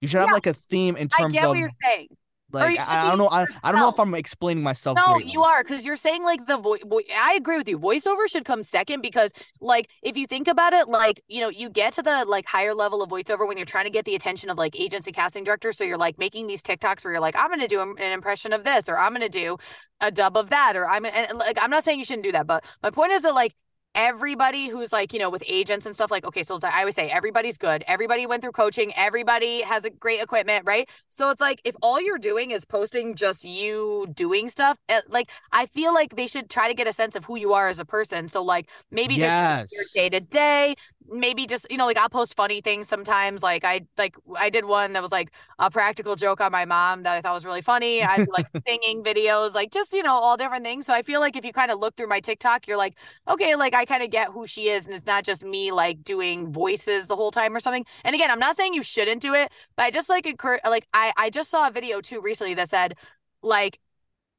[0.00, 2.08] You should have like a theme in terms of what you're saying.
[2.52, 3.98] Like I, I don't know I, I don't know if.
[3.98, 4.96] I'm explaining myself.
[4.96, 5.32] No, greatly.
[5.32, 6.80] you are because you're saying like the voice.
[6.84, 7.78] Vo- I agree with you.
[7.78, 11.70] Voiceover should come second because, like, if you think about it, like, you know, you
[11.70, 14.50] get to the like higher level of voiceover when you're trying to get the attention
[14.50, 15.76] of like agents and casting directors.
[15.78, 18.52] So you're like making these TikToks where you're like, I'm going to do an impression
[18.52, 19.56] of this, or I'm going to do
[20.00, 22.46] a dub of that, or I'm and, like, I'm not saying you shouldn't do that,
[22.46, 23.54] but my point is that like
[23.94, 26.94] everybody who's like you know with agents and stuff like okay so it's i always
[26.94, 27.84] say everybody's good.
[27.86, 28.92] Everybody went through coaching.
[28.96, 30.88] Everybody has a great equipment right?
[31.08, 35.30] So it's like if all you're doing is posting just you doing stuff eh, like
[35.52, 37.78] i feel like they should try to get a sense of who you are as
[37.78, 38.28] a person.
[38.28, 39.70] So like maybe Yes.
[39.70, 40.74] just your day to day
[41.12, 44.64] maybe just you know like i'll post funny things sometimes like i like i did
[44.64, 47.62] one that was like a practical joke on my mom that i thought was really
[47.62, 51.02] funny i do like singing videos like just you know all different things so i
[51.02, 52.96] feel like if you kind of look through my tiktok you're like
[53.28, 56.04] okay, like I kind of get who she is, and it's not just me like
[56.04, 57.84] doing voices the whole time or something.
[58.04, 60.60] And again, I'm not saying you shouldn't do it, but I just like encourage.
[60.64, 62.94] Like I, I just saw a video too recently that said,
[63.42, 63.78] like,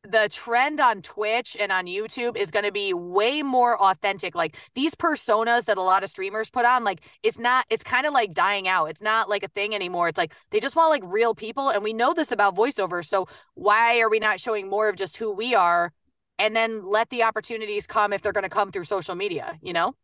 [0.03, 4.35] the trend on Twitch and on YouTube is going to be way more authentic.
[4.35, 8.05] Like these personas that a lot of streamers put on, like it's not, it's kind
[8.05, 8.87] of like dying out.
[8.87, 10.09] It's not like a thing anymore.
[10.09, 11.69] It's like they just want like real people.
[11.69, 13.05] And we know this about voiceover.
[13.05, 15.93] So why are we not showing more of just who we are?
[16.37, 19.71] And then let the opportunities come if they're going to come through social media, you
[19.71, 19.95] know?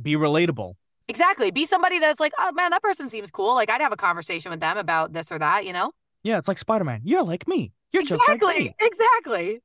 [0.00, 0.74] Be relatable.
[1.08, 1.50] Exactly.
[1.50, 3.54] Be somebody that's like, oh man, that person seems cool.
[3.54, 5.92] Like I'd have a conversation with them about this or that, you know?
[6.22, 7.00] Yeah, it's like Spider Man.
[7.04, 7.72] You're like me.
[7.92, 8.74] You're just like Exactly.
[8.80, 9.60] Exactly.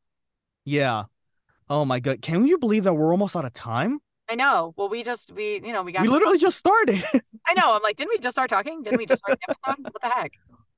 [0.66, 1.06] Yeah.
[1.70, 2.22] Oh my god.
[2.22, 4.00] Can you believe that we're almost out of time?
[4.30, 4.74] I know.
[4.76, 6.02] Well, we just we you know we got.
[6.02, 7.02] We literally just started.
[7.48, 7.74] I know.
[7.74, 8.84] I'm like, didn't we just start talking?
[8.84, 9.40] Didn't we just start?
[9.64, 10.34] What the heck?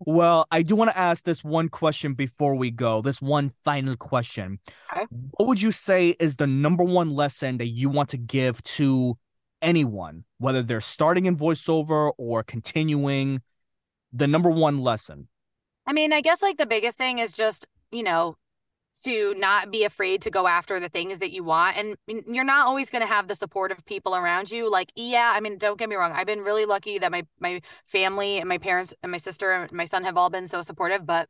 [0.06, 3.02] Well, I do want to ask this one question before we go.
[3.02, 4.60] This one final question.
[4.94, 5.06] Okay.
[5.32, 9.18] What would you say is the number one lesson that you want to give to
[9.62, 13.42] anyone, whether they're starting in voiceover or continuing?
[14.14, 15.28] The number one lesson.
[15.90, 18.38] I mean, I guess like the biggest thing is just you know
[19.04, 21.96] to not be afraid to go after the things that you want and
[22.28, 25.40] you're not always going to have the support of people around you like yeah i
[25.40, 28.58] mean don't get me wrong i've been really lucky that my my family and my
[28.58, 31.30] parents and my sister and my son have all been so supportive but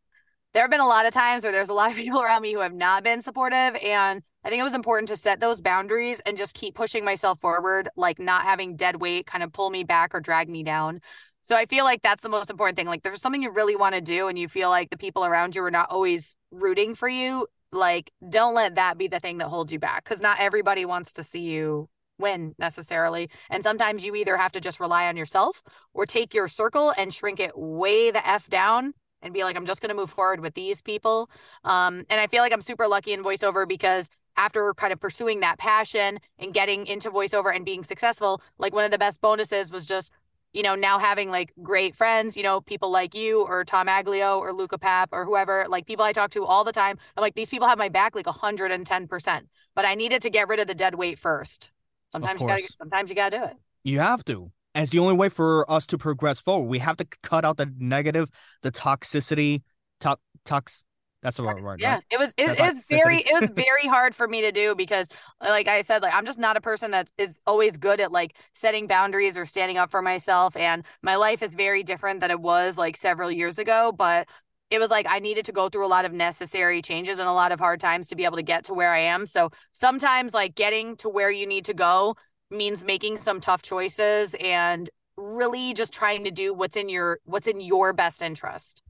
[0.54, 2.54] there have been a lot of times where there's a lot of people around me
[2.54, 6.22] who have not been supportive and i think it was important to set those boundaries
[6.26, 9.84] and just keep pushing myself forward like not having dead weight kind of pull me
[9.84, 11.02] back or drag me down
[11.50, 12.86] so I feel like that's the most important thing.
[12.86, 15.56] Like there's something you really want to do and you feel like the people around
[15.56, 19.48] you are not always rooting for you, like don't let that be the thing that
[19.48, 23.32] holds you back cuz not everybody wants to see you win necessarily.
[23.50, 25.64] And sometimes you either have to just rely on yourself
[25.96, 29.66] or take your circle and shrink it way the f down and be like I'm
[29.66, 31.32] just going to move forward with these people.
[31.64, 34.08] Um and I feel like I'm super lucky in voiceover because
[34.38, 38.86] after kind of pursuing that passion and getting into voiceover and being successful, like one
[38.86, 40.12] of the best bonuses was just
[40.54, 44.40] you know, now having like great friends, you know, people like you or Tom Aglio
[44.40, 46.98] or Luca Pap or whoever, like people I talk to all the time.
[47.16, 49.42] I'm like, these people have my back like 110%.
[49.76, 51.72] But I needed to get rid of the dead weight first.
[52.12, 53.54] Sometimes you gotta sometimes you gotta do it.
[53.84, 54.52] You have to.
[54.74, 56.68] And it's the only way for us to progress forward.
[56.68, 58.30] We have to cut out the negative,
[58.62, 59.62] the toxicity,
[60.00, 60.86] tox, tox.
[61.22, 62.02] That's the right word, Yeah, right?
[62.12, 65.08] it was it, That's it's very it was very hard for me to do because
[65.42, 68.36] like I said like I'm just not a person that is always good at like
[68.54, 72.40] setting boundaries or standing up for myself and my life is very different than it
[72.40, 74.28] was like several years ago but
[74.70, 77.34] it was like I needed to go through a lot of necessary changes and a
[77.34, 80.34] lot of hard times to be able to get to where I am so sometimes
[80.34, 82.16] like getting to where you need to go
[82.52, 87.48] means making some tough choices and really just trying to do what's in your what's
[87.48, 88.82] in your best interest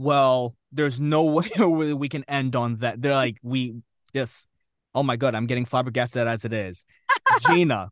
[0.00, 1.24] Well, there's no
[1.58, 3.02] way we can end on that.
[3.02, 3.74] They're like, we,
[4.14, 4.46] this,
[4.94, 6.86] oh my God, I'm getting flabbergasted as it is.
[7.46, 7.90] Gina,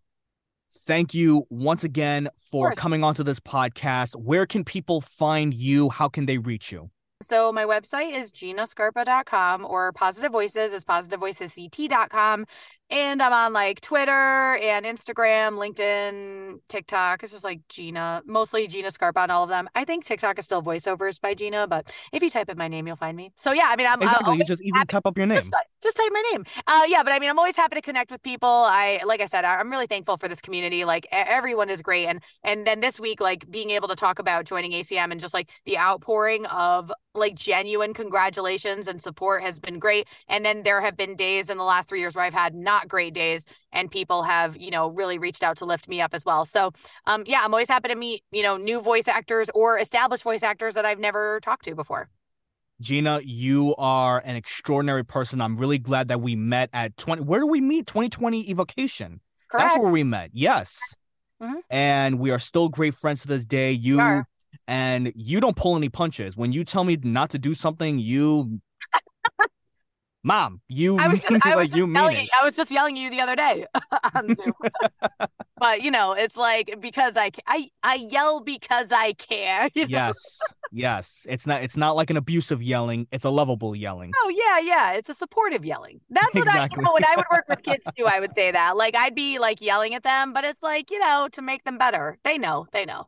[0.86, 4.16] thank you once again for coming onto this podcast.
[4.16, 5.90] Where can people find you?
[5.90, 6.90] How can they reach you?
[7.20, 12.46] So my website is ginascarpa.com or Positive Voices is positivevoicesct.com.
[12.90, 17.22] and I'm on like Twitter and Instagram, LinkedIn, TikTok.
[17.22, 19.68] It's just like Gina, mostly Gina Scarpa on all of them.
[19.74, 22.86] I think TikTok is still voiceovers by Gina, but if you type in my name,
[22.86, 23.32] you'll find me.
[23.36, 24.38] So yeah, I mean, I'm exactly.
[24.38, 25.38] You just easily type up your name.
[25.38, 26.44] Just, just, type my name.
[26.66, 28.48] Uh, yeah, but I mean, I'm always happy to connect with people.
[28.48, 30.84] I like I said, I'm really thankful for this community.
[30.84, 34.46] Like everyone is great, and and then this week, like being able to talk about
[34.46, 39.78] joining ACM and just like the outpouring of like genuine congratulations and support has been
[39.78, 40.08] great.
[40.28, 42.88] And then there have been days in the last three years where I've had not
[42.88, 46.24] great days and people have, you know, really reached out to lift me up as
[46.24, 46.44] well.
[46.44, 46.72] So
[47.06, 50.42] um yeah, I'm always happy to meet, you know, new voice actors or established voice
[50.42, 52.08] actors that I've never talked to before.
[52.80, 55.40] Gina, you are an extraordinary person.
[55.40, 57.22] I'm really glad that we met at 20.
[57.22, 57.86] Where do we meet?
[57.88, 59.20] 2020 Evocation.
[59.50, 59.68] Correct.
[59.70, 60.30] That's where we met.
[60.32, 60.78] Yes.
[61.42, 61.58] Mm-hmm.
[61.70, 63.72] And we are still great friends to this day.
[63.72, 64.24] You
[64.68, 66.36] and you don't pull any punches.
[66.36, 68.60] When you tell me not to do something, you
[70.24, 72.30] Mom, you I was just, I was like you yelling, it.
[72.38, 73.64] I was just yelling at you the other day
[74.14, 74.52] on Zoom.
[75.56, 79.70] but you know, it's like because I I I yell because I care.
[79.74, 79.88] You know?
[79.90, 80.16] Yes.
[80.72, 81.26] Yes.
[81.30, 84.12] It's not it's not like an abusive yelling, it's a lovable yelling.
[84.16, 84.92] Oh yeah, yeah.
[84.94, 86.00] It's a supportive yelling.
[86.10, 86.60] That's what exactly.
[86.60, 88.76] I you know when I would work with kids too, I would say that.
[88.76, 91.78] Like I'd be like yelling at them, but it's like, you know, to make them
[91.78, 92.18] better.
[92.24, 92.66] They know.
[92.72, 93.06] They know.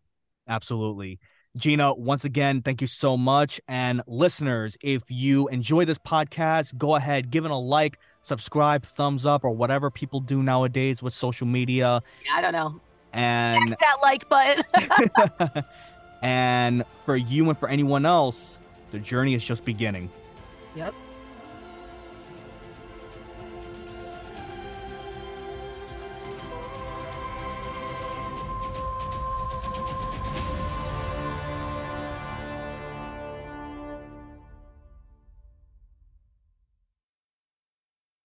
[0.49, 1.19] Absolutely.
[1.57, 3.61] Gina, once again, thank you so much.
[3.67, 9.27] And listeners, if you enjoy this podcast, go ahead, give it a like, subscribe, thumbs
[9.27, 12.03] up, or whatever people do nowadays with social media.
[12.25, 12.81] Yeah, I don't know.
[13.13, 15.65] And Smash that like button.
[16.23, 18.61] and for you and for anyone else,
[18.93, 20.09] the journey is just beginning.
[20.77, 20.95] Yep.